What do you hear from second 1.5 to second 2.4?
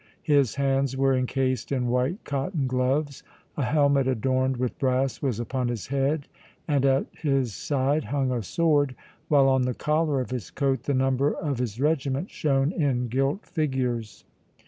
in white